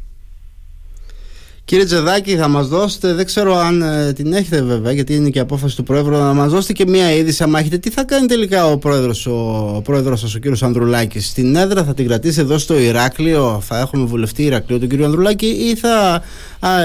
Κύριε 1.67 1.85
Τζεδάκη, 1.85 2.35
θα 2.35 2.47
μας 2.47 2.67
δώσετε, 2.67 3.13
δεν 3.13 3.25
ξέρω 3.25 3.55
αν 3.55 3.81
ε, 3.81 4.13
την 4.13 4.33
έχετε 4.33 4.61
βέβαια, 4.61 4.91
γιατί 4.91 5.15
είναι 5.15 5.29
και 5.29 5.39
απόφαση 5.39 5.75
του 5.75 5.83
Πρόεδρου, 5.83 6.11
να 6.11 6.33
μας 6.33 6.51
δώσετε 6.51 6.73
και 6.73 6.85
μία 6.87 7.11
είδηση. 7.11 7.43
Αν 7.43 7.55
έχετε, 7.55 7.77
τι 7.77 7.89
θα 7.89 8.03
κάνει 8.03 8.27
τελικά 8.27 8.65
ο 8.65 8.77
Πρόεδρος 8.77 9.25
ο, 9.25 9.81
πρόεδρος 9.83 10.19
σας, 10.19 10.35
ο 10.35 10.39
κύριος 10.39 10.63
Ανδρουλάκης. 10.63 11.27
Στην 11.27 11.55
έδρα 11.55 11.83
θα 11.83 11.93
την 11.93 12.07
κρατήσει 12.07 12.39
εδώ 12.39 12.57
στο 12.57 12.79
Ηράκλειο, 12.79 13.61
θα 13.65 13.79
έχουμε 13.79 14.05
βουλευτή 14.05 14.43
Ηρακλείο 14.43 14.79
τον 14.79 14.89
κύριο 14.89 15.05
Ανδρουλάκη, 15.05 15.45
ή 15.45 15.75
θα 15.75 16.23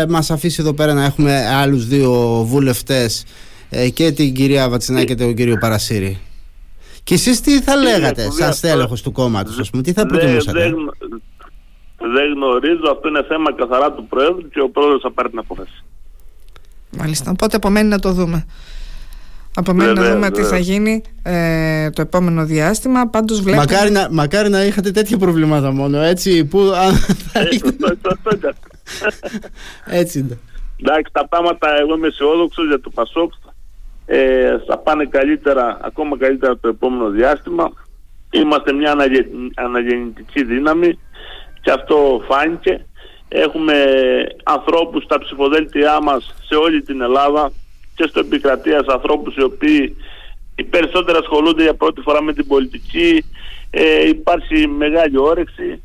μας 0.08 0.30
αφήσει 0.30 0.56
εδώ 0.60 0.72
πέρα 0.72 0.94
να 0.94 1.04
έχουμε 1.04 1.46
άλλους 1.46 1.86
δύο 1.86 2.12
βουλευτές 2.48 3.24
ε, 3.70 3.88
και 3.88 4.12
την 4.12 4.34
κυρία 4.34 4.68
Βατσινάκη 4.68 5.06
και 5.06 5.14
τον 5.14 5.34
κύριο 5.34 5.56
Παρασύρη; 5.60 6.18
Και 7.04 7.14
εσείς 7.14 7.40
τι 7.40 7.60
θα 7.60 7.76
λέγατε, 7.76 8.30
σαν 8.38 8.52
στέλεχος 8.52 9.02
του 9.02 9.12
κόμματος, 9.12 9.58
ας 9.58 9.70
πούμε, 9.70 9.82
τι 9.82 9.92
θα 9.92 10.06
προτιμούσατε; 10.06 10.74
Δεν 12.14 12.32
γνωρίζω. 12.34 12.90
Αυτό 12.90 13.08
είναι 13.08 13.22
θέμα 13.22 13.54
καθαρά 13.54 13.92
του 13.92 14.06
Πρόεδρου 14.06 14.48
και 14.48 14.60
ο 14.60 14.68
Πρόεδρος 14.68 15.00
θα 15.02 15.10
πάρει 15.10 15.28
την 15.28 15.38
απόφαση. 15.38 15.84
Μάλιστα. 16.98 17.30
Οπότε 17.30 17.56
απομένει 17.56 17.88
να 17.88 17.98
το 17.98 18.12
δούμε. 18.12 18.46
Απομένει 19.54 19.92
να 19.92 20.12
δούμε 20.12 20.30
τι 20.30 20.42
θα 20.42 20.58
γίνει 20.58 21.02
ε, 21.22 21.90
το 21.90 22.02
επόμενο 22.02 22.44
διάστημα. 22.44 23.08
Πάντως 23.08 23.40
βλέπουμε... 23.40 23.64
μακάρι, 23.66 23.90
να, 23.90 24.08
μακάρι 24.10 24.48
να 24.48 24.64
είχατε 24.64 24.90
τέτοια 24.90 25.18
προβλήματα 25.18 25.70
μόνο, 25.70 25.98
έτσι, 25.98 26.44
που 26.44 26.60
αν 26.60 26.94
θα 26.94 27.40
Έτσι 29.86 30.18
είναι. 30.18 30.38
Εντάξει, 30.80 31.12
τα 31.12 31.28
πράγματα, 31.28 31.78
εγώ 31.80 31.94
είμαι 31.94 32.06
αισιόδοξος 32.06 32.66
για 32.66 32.80
το 32.80 32.90
Πασόκ. 32.90 33.32
Ε, 34.06 34.58
θα 34.66 34.78
πάνε 34.78 35.04
καλύτερα, 35.04 35.78
ακόμα 35.82 36.18
καλύτερα 36.18 36.58
το 36.58 36.68
επόμενο 36.68 37.10
διάστημα. 37.10 37.72
Είμαστε 38.30 38.72
μια 38.72 38.96
αναγεννητική 39.54 40.44
δύναμη 40.44 40.98
και 41.62 41.70
αυτό 41.70 42.22
φάνηκε. 42.28 42.86
Έχουμε 43.28 43.74
ανθρώπους 44.42 45.02
στα 45.04 45.18
ψηφοδέλτια 45.18 46.00
μας 46.02 46.34
σε 46.46 46.54
όλη 46.54 46.82
την 46.82 47.00
Ελλάδα 47.00 47.52
και 47.94 48.06
στο 48.08 48.20
επικρατείας 48.20 48.86
ανθρώπους 48.86 49.36
οι 49.36 49.42
οποίοι 49.42 49.96
οι 50.56 50.64
περισσότεροι 50.64 51.18
ασχολούνται 51.18 51.62
για 51.62 51.74
πρώτη 51.74 52.00
φορά 52.00 52.22
με 52.22 52.32
την 52.32 52.46
πολιτική. 52.46 53.24
Ε, 53.70 54.08
υπάρχει 54.08 54.66
μεγάλη 54.66 55.18
όρεξη 55.18 55.82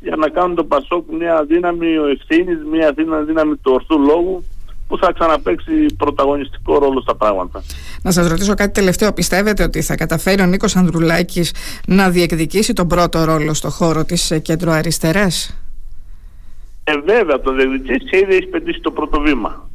για 0.00 0.16
να 0.16 0.28
κάνουν 0.28 0.56
το 0.56 0.64
Πασόκ 0.64 1.10
μια 1.10 1.44
δύναμη 1.44 1.94
ευθύνης, 2.10 2.58
μια 2.70 2.92
δύναμη 3.26 3.56
του 3.56 3.72
ορθού 3.72 3.98
λόγου 3.98 4.44
που 4.92 4.98
θα 4.98 5.12
ξαναπαίξει 5.12 5.86
πρωταγωνιστικό 5.96 6.78
ρόλο 6.78 7.00
στα 7.00 7.14
πράγματα. 7.14 7.62
Να 8.02 8.10
σας 8.10 8.28
ρωτήσω 8.28 8.54
κάτι 8.54 8.72
τελευταίο. 8.72 9.12
Πιστεύετε 9.12 9.62
ότι 9.62 9.82
θα 9.82 9.94
καταφέρει 9.94 10.42
ο 10.42 10.46
Νίκος 10.46 10.76
Ανδρουλάκης 10.76 11.54
να 11.86 12.10
διεκδικήσει 12.10 12.72
τον 12.72 12.88
πρώτο 12.88 13.24
ρόλο 13.24 13.54
στο 13.54 13.70
χώρο 13.70 14.04
της 14.04 14.32
κέντρο 14.42 14.72
αριστεράς; 14.72 15.64
Ε, 16.84 16.92
βέβαια, 17.04 17.40
το 17.40 17.52
διεκδικήσει 17.52 17.98
και 17.98 18.16
ήδη 18.16 18.34
έχει 18.34 18.46
πετύχει 18.46 18.80
το 18.80 18.90
πρώτο 18.90 19.20
βήμα. 19.20 19.70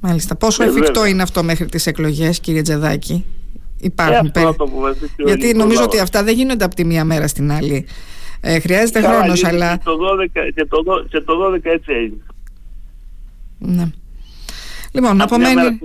Μάλιστα. 0.00 0.36
Πόσο 0.36 0.62
ε, 0.62 0.66
εφικτό 0.66 1.04
είναι 1.04 1.22
αυτό 1.22 1.42
μέχρι 1.42 1.66
τις 1.66 1.86
εκλογές, 1.86 2.40
κύριε 2.40 2.62
Τζεδάκη; 2.62 3.24
Υπάρχουν 3.80 4.30
ε, 4.34 4.42
αυτό 4.42 4.54
το 4.54 4.68
Γιατί 5.24 5.54
νομίζω 5.54 5.82
ότι 5.82 5.98
αυτά 5.98 6.22
δεν 6.22 6.34
γίνονται 6.34 6.64
από 6.64 6.74
τη 6.74 6.84
μία 6.84 7.04
μέρα 7.04 7.26
στην 7.26 7.52
άλλη. 7.52 7.86
Ε, 8.40 8.60
χρειάζεται 8.60 9.00
χρόνος, 9.00 9.44
αλλά. 9.44 9.76
Και 9.76 9.82
το, 9.84 9.98
12, 10.22 10.52
και, 10.54 10.64
το, 10.64 10.82
και 11.08 11.20
το 11.20 11.32
12 11.54 11.58
έτσι 11.62 11.92
έγινε. 11.92 12.22
Ναι. 13.60 13.90
Λοιπόν, 14.92 15.20
απομένει... 15.20 15.78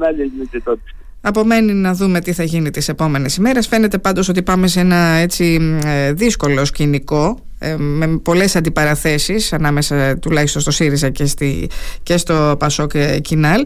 Απομένει 1.27 1.73
να 1.73 1.93
δούμε 1.93 2.21
τι 2.21 2.33
θα 2.33 2.43
γίνει 2.43 2.69
τις 2.69 2.87
επόμενες 2.87 3.35
ημέρες. 3.35 3.67
Φαίνεται 3.67 3.97
πάντως 3.97 4.29
ότι 4.29 4.43
πάμε 4.43 4.67
σε 4.67 4.79
ένα 4.79 4.95
έτσι 4.95 5.77
ε, 5.85 6.13
δύσκολο 6.13 6.65
σκηνικό 6.65 7.39
ε, 7.59 7.75
με 7.77 8.17
πολλές 8.17 8.55
αντιπαραθέσεις 8.55 9.53
ανάμεσα 9.53 10.17
τουλάχιστον 10.17 10.61
στο 10.61 10.71
ΣΥΡΙΖΑ 10.71 11.09
και, 11.09 11.25
στη, 11.25 11.69
και 12.03 12.17
στο 12.17 12.55
ΠΑΣΟΚ 12.59 12.91
Κινάλ 13.21 13.63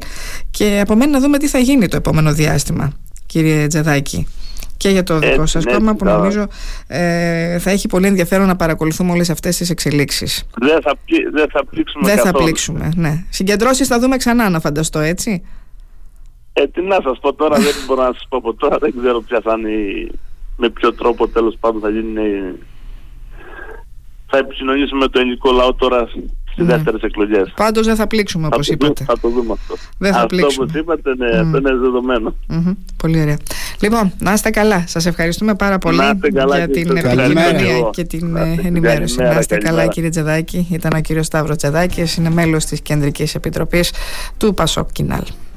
και 0.51 0.79
απομένει 0.81 1.11
να 1.11 1.19
δούμε 1.19 1.37
τι 1.37 1.47
θα 1.47 1.57
γίνει 1.57 1.87
το 1.87 1.95
επόμενο 1.95 2.33
διάστημα 2.33 2.91
κύριε 3.25 3.67
Τζεδάκη 3.67 4.27
και 4.79 4.89
για 4.89 5.03
το 5.03 5.19
δικό 5.19 5.45
σας 5.45 5.65
κόμμα 5.65 5.95
που 5.95 6.05
νομίζω 6.05 6.47
ε, 6.87 7.59
θα 7.59 7.69
έχει 7.69 7.87
πολύ 7.87 8.07
ενδιαφέρον 8.07 8.47
να 8.47 8.55
παρακολουθούμε 8.55 9.11
όλες 9.11 9.29
αυτές 9.29 9.57
τις 9.57 9.69
εξελίξεις. 9.69 10.45
Δεν 10.59 10.81
θα, 10.81 10.93
δεν 11.33 11.49
θα 11.49 11.65
πλήξουμε 11.65 12.07
Δεν 12.07 12.17
θα 12.17 12.31
πλήξουμε, 12.31 12.91
ναι. 12.95 13.25
Συγκεντρώσεις 13.29 13.87
θα 13.87 13.99
δούμε 13.99 14.17
ξανά 14.17 14.49
να 14.49 14.59
φανταστώ, 14.59 14.99
έτσι. 14.99 15.43
Ε, 16.53 16.67
τι 16.67 16.81
να 16.81 16.97
σας 17.03 17.19
πω 17.19 17.33
τώρα, 17.33 17.57
δεν 17.57 17.73
μπορώ 17.87 18.03
να 18.03 18.13
σας 18.13 18.25
πω 18.29 18.37
από 18.37 18.53
τώρα, 18.53 18.77
δεν 18.77 18.93
ξέρω 18.99 19.21
ποια 19.21 19.41
θα 19.43 19.55
είναι, 19.57 20.09
με 20.57 20.69
ποιο 20.69 20.93
τρόπο 20.93 21.27
τέλος 21.27 21.57
πάντων 21.59 21.81
θα 21.81 21.89
γίνει 21.89 22.55
θα 24.29 24.37
επισυνονίσουμε 24.37 25.07
το 25.07 25.19
ελληνικό 25.19 25.51
λαό 25.51 25.73
τώρα 25.73 26.09
στις 26.59 26.71
ναι. 26.71 26.75
δεύτερες 26.75 27.01
εκλογές. 27.01 27.53
Πάντως 27.55 27.85
δεν 27.85 27.95
θα 27.95 28.07
πλήξουμε 28.07 28.47
όπως 28.47 28.67
είπατε. 28.67 29.03
Θα 29.03 29.19
το 29.19 29.29
δούμε 29.29 29.51
αυτό. 29.51 29.75
Δεν 29.97 30.11
θα 30.11 30.15
αυτό 30.15 30.27
πλήξουμε. 30.27 30.65
όπω 30.69 30.79
είπατε, 30.79 31.15
ναι, 31.17 31.27
mm. 31.27 31.43
αυτό 31.43 31.57
είναι 31.57 31.73
δεδομένο. 31.75 32.35
Mm-hmm. 32.49 32.75
Πολύ 32.97 33.21
ωραία. 33.21 33.37
Λοιπόν, 33.81 34.13
να 34.19 34.33
είστε 34.33 34.49
καλά. 34.49 34.83
Σας 34.87 35.05
ευχαριστούμε 35.05 35.55
πάρα 35.55 35.77
πολύ 35.77 35.97
για 36.31 36.67
την 36.67 36.97
επικοινωνία 36.97 37.89
και 37.91 38.03
την 38.03 38.37
ενημέρωση. 38.63 39.21
Να 39.21 39.39
είστε 39.39 39.57
καλά, 39.57 39.87
κύριε 39.87 40.09
Τζεδάκη. 40.09 40.67
Ήταν 40.71 40.91
ο 40.95 40.99
κύριος 41.01 41.25
Σταύρος 41.25 41.57
Τζεδάκης, 41.57 42.15
είναι 42.15 42.29
μέλος 42.29 42.65
της 42.65 42.81
Κεντρικής 42.81 43.35
Επιτροπής 43.35 43.93
του 44.37 44.53
Πασόκ 44.53 44.91
Κινάλ. 44.91 45.23